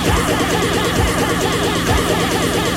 [2.11, 2.61] Yeah.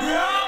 [0.00, 0.45] Yeah!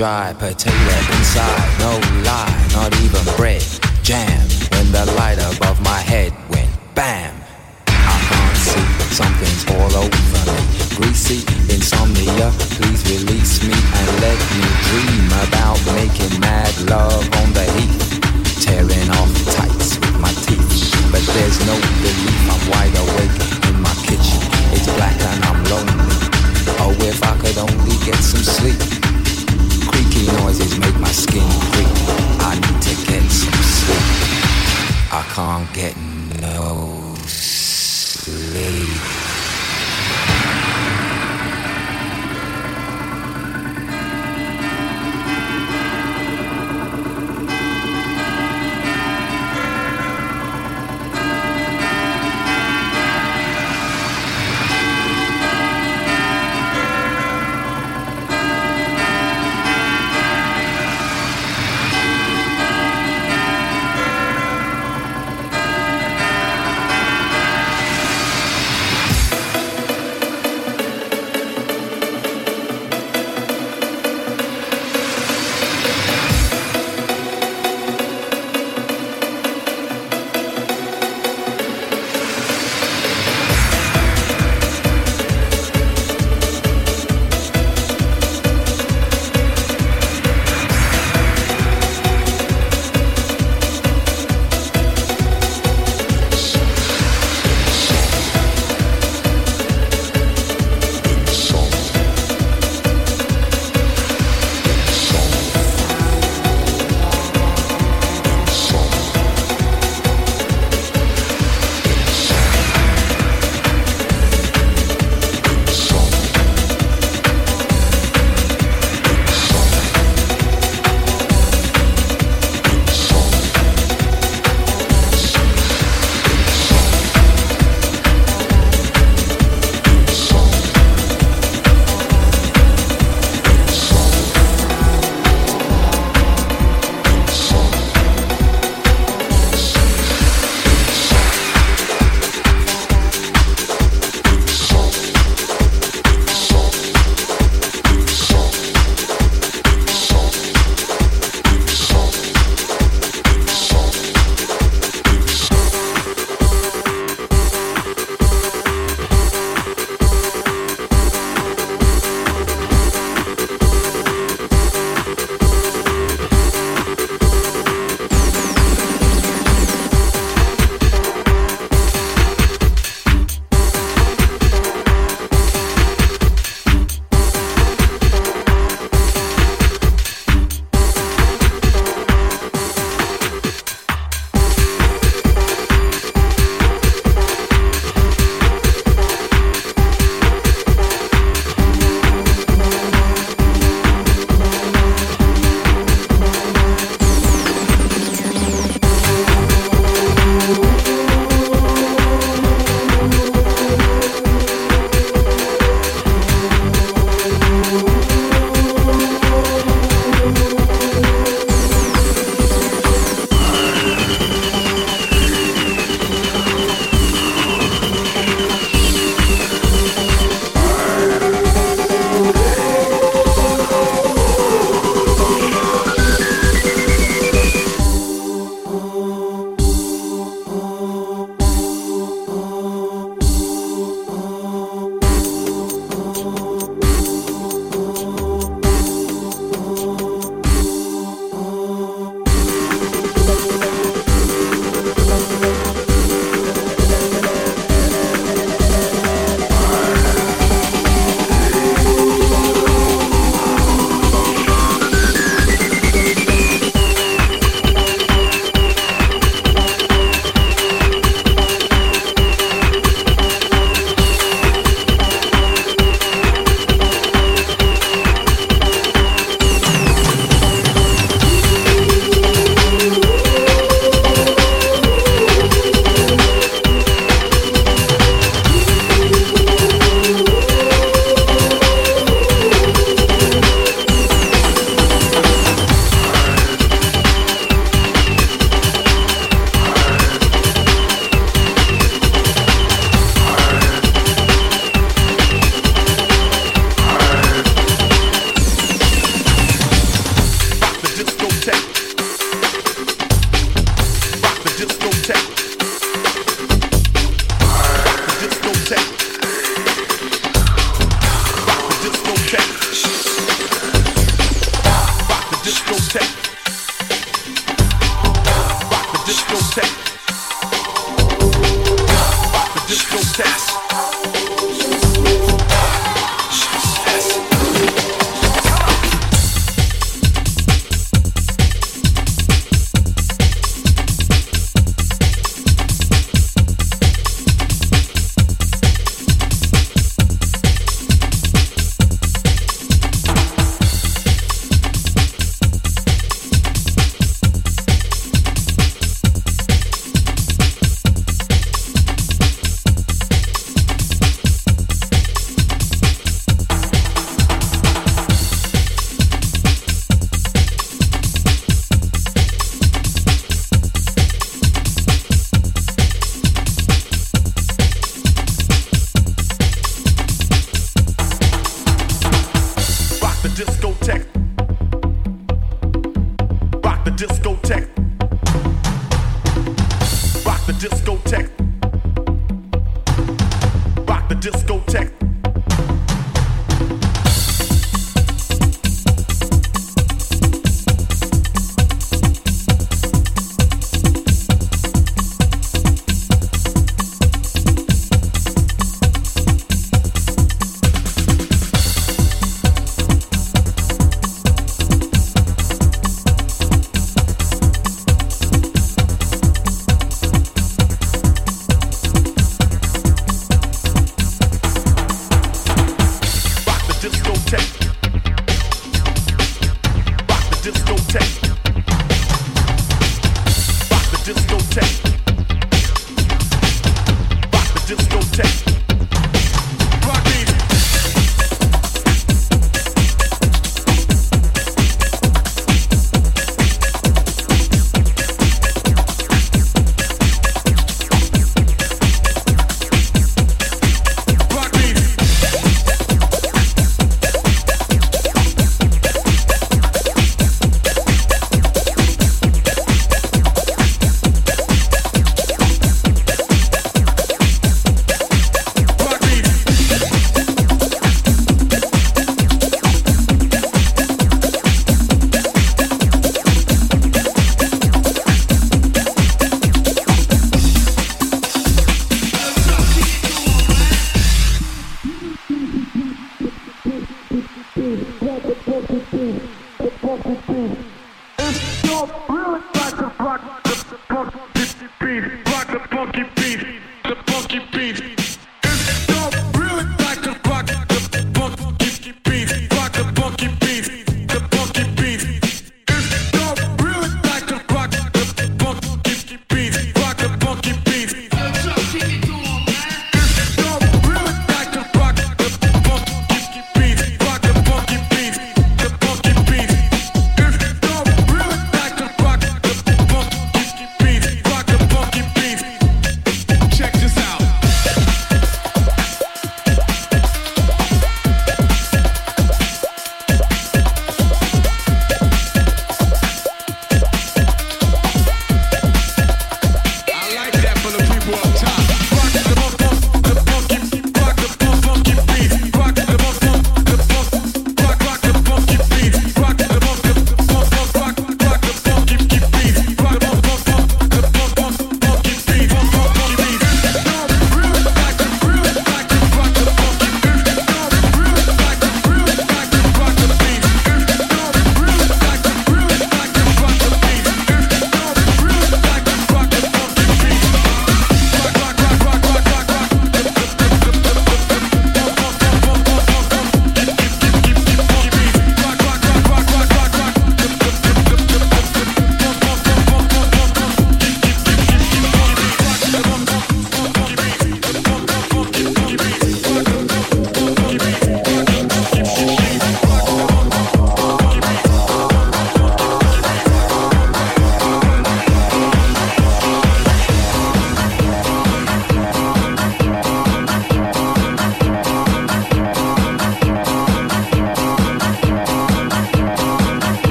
[0.00, 1.92] Dry potato inside, no
[2.24, 3.60] lie, not even bread.
[4.02, 7.36] Jam when the light above my head went bam.
[7.86, 10.60] I can't see, something's all over me.
[10.96, 12.48] Greasy insomnia,
[12.80, 19.10] please release me and let me dream about making mad love on the heath, tearing
[19.20, 20.96] off tights with my teeth.
[21.12, 23.19] But there's no relief, I'm wide awake
[35.80, 36.09] can't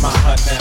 [0.00, 0.59] volume, pump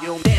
[0.00, 0.31] volume.